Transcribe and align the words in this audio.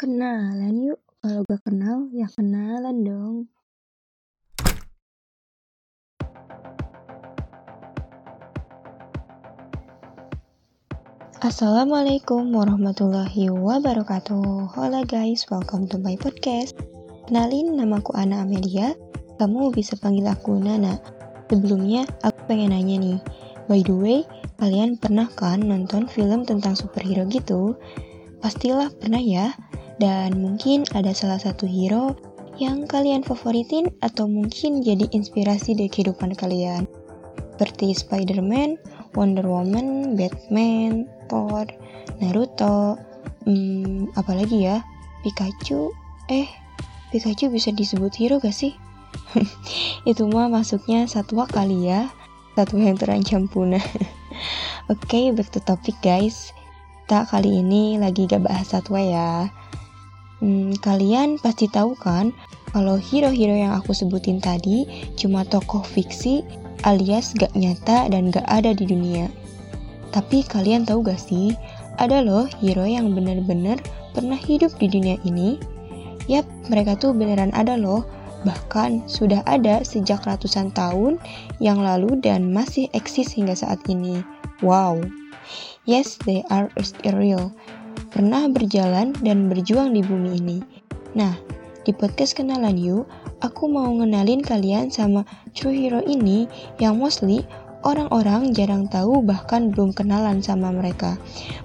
Kenalan 0.00 0.80
yuk, 0.80 1.00
kalau 1.20 1.44
gak 1.44 1.60
kenal 1.60 2.08
ya 2.16 2.24
kenalan 2.32 3.04
dong. 3.04 3.36
Assalamualaikum 11.44 12.48
warahmatullahi 12.48 13.52
wabarakatuh. 13.52 14.72
Hola 14.72 15.04
guys, 15.04 15.44
welcome 15.52 15.84
to 15.84 16.00
my 16.00 16.16
podcast. 16.16 16.72
Kenalin, 17.28 17.76
namaku 17.76 18.16
Ana 18.16 18.48
Amelia. 18.48 18.96
Kamu 19.36 19.68
bisa 19.68 20.00
panggil 20.00 20.32
aku 20.32 20.56
Nana. 20.56 20.96
Sebelumnya, 21.52 22.08
aku 22.24 22.48
pengen 22.48 22.72
nanya 22.72 22.96
nih. 22.96 23.18
By 23.68 23.84
the 23.84 23.92
way, 23.92 24.24
kalian 24.56 24.96
pernah 24.96 25.28
kan 25.28 25.60
nonton 25.60 26.08
film 26.08 26.48
tentang 26.48 26.72
superhero 26.72 27.28
gitu? 27.28 27.76
Pastilah 28.40 28.88
pernah 28.96 29.20
ya. 29.20 29.52
Dan 30.00 30.40
mungkin 30.40 30.88
ada 30.96 31.12
salah 31.12 31.36
satu 31.36 31.68
hero 31.68 32.16
yang 32.56 32.88
kalian 32.88 33.20
favoritin 33.20 33.92
atau 34.00 34.24
mungkin 34.24 34.80
jadi 34.80 35.04
inspirasi 35.12 35.76
di 35.76 35.92
kehidupan 35.92 36.32
kalian. 36.40 36.88
Seperti 37.60 37.92
Spider-Man, 37.92 38.80
Wonder 39.12 39.44
Woman, 39.44 40.16
Batman, 40.16 41.04
Thor, 41.28 41.68
Naruto, 42.16 42.96
hmm, 43.44 44.16
apalagi 44.16 44.72
ya, 44.72 44.80
Pikachu, 45.20 45.92
eh, 46.32 46.48
Pikachu 47.12 47.52
bisa 47.52 47.68
disebut 47.68 48.16
hero 48.16 48.40
gak 48.40 48.56
sih? 48.56 48.72
Itu 50.08 50.32
mah 50.32 50.48
masuknya 50.48 51.04
satwa 51.04 51.44
kali 51.44 51.92
ya, 51.92 52.08
satwa 52.56 52.80
yang 52.80 52.96
terancam 52.96 53.44
punah. 53.52 53.84
Oke, 54.88 55.04
okay, 55.04 55.24
back 55.36 55.52
to 55.52 55.60
topic 55.60 56.00
guys. 56.00 56.56
Kita 57.04 57.28
kali 57.28 57.60
ini 57.60 58.00
lagi 58.00 58.24
gak 58.24 58.48
bahas 58.48 58.72
satwa 58.72 59.02
ya, 59.04 59.52
Hmm, 60.40 60.72
kalian 60.80 61.36
pasti 61.36 61.68
tahu 61.68 61.92
kan 62.00 62.32
kalau 62.72 62.96
hero-hero 62.96 63.52
yang 63.52 63.76
aku 63.76 63.92
sebutin 63.92 64.40
tadi 64.40 64.88
cuma 65.12 65.44
tokoh 65.44 65.84
fiksi 65.84 66.40
alias 66.88 67.36
gak 67.36 67.52
nyata 67.52 68.08
dan 68.08 68.32
gak 68.32 68.48
ada 68.48 68.72
di 68.72 68.88
dunia. 68.88 69.28
Tapi 70.10 70.40
kalian 70.42 70.88
tahu 70.88 71.04
gak 71.04 71.20
sih, 71.20 71.52
ada 72.00 72.24
loh 72.24 72.48
hero 72.64 72.88
yang 72.88 73.12
bener-bener 73.12 73.76
pernah 74.16 74.40
hidup 74.40 74.72
di 74.80 74.88
dunia 74.88 75.20
ini? 75.28 75.60
Yap, 76.24 76.48
mereka 76.72 76.96
tuh 76.96 77.12
beneran 77.12 77.52
ada 77.52 77.76
loh. 77.76 78.08
Bahkan 78.40 79.04
sudah 79.04 79.44
ada 79.44 79.84
sejak 79.84 80.24
ratusan 80.24 80.72
tahun 80.72 81.20
yang 81.60 81.84
lalu 81.84 82.16
dan 82.24 82.48
masih 82.48 82.88
eksis 82.96 83.36
hingga 83.36 83.52
saat 83.52 83.84
ini. 83.92 84.24
Wow. 84.64 85.04
Yes, 85.84 86.16
they 86.24 86.40
are 86.48 86.72
real 87.04 87.52
pernah 88.10 88.50
berjalan 88.50 89.14
dan 89.22 89.46
berjuang 89.46 89.94
di 89.94 90.02
bumi 90.02 90.30
ini. 90.36 90.58
Nah, 91.14 91.34
di 91.86 91.96
podcast 91.96 92.36
kenalan 92.36 92.76
yuk, 92.76 93.08
aku 93.40 93.70
mau 93.70 93.88
ngenalin 93.88 94.44
kalian 94.44 94.92
sama 94.92 95.24
true 95.56 95.72
hero 95.72 96.04
ini 96.04 96.44
yang 96.76 97.00
mostly 97.00 97.46
orang-orang 97.86 98.52
jarang 98.52 98.84
tahu 98.90 99.24
bahkan 99.24 99.72
belum 99.72 99.96
kenalan 99.96 100.44
sama 100.44 100.68
mereka. 100.74 101.16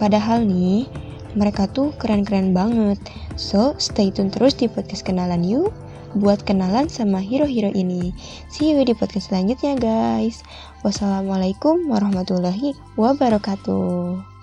Padahal 0.00 0.46
nih, 0.46 0.88
mereka 1.36 1.68
tuh 1.68 1.92
keren-keren 2.00 2.56
banget. 2.56 2.96
So, 3.36 3.76
stay 3.76 4.08
tune 4.08 4.32
terus 4.32 4.56
di 4.56 4.66
podcast 4.66 5.04
kenalan 5.04 5.44
yuk 5.44 5.74
buat 6.16 6.40
kenalan 6.48 6.88
sama 6.88 7.20
hero-hero 7.20 7.68
ini. 7.76 8.16
See 8.48 8.72
you 8.72 8.80
di 8.80 8.96
podcast 8.96 9.28
selanjutnya 9.28 9.76
guys. 9.76 10.40
Wassalamualaikum 10.80 11.84
warahmatullahi 11.84 12.72
wabarakatuh. 12.96 14.37